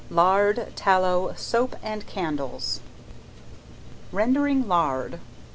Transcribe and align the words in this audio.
LARD, 0.09 0.73
TALLOW, 0.75 1.35
SOAP 1.35 1.75
AND 1.83 2.07
CANDLES. 2.07 2.79
Rendering 4.11 4.67
Lard. 4.67 5.19